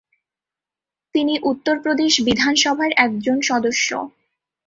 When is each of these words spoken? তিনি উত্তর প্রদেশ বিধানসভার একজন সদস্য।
তিনি 1.15 1.33
উত্তর 1.43 1.75
প্রদেশ 1.79 2.13
বিধানসভার 2.27 2.91
একজন 2.97 3.37
সদস্য। 3.41 3.89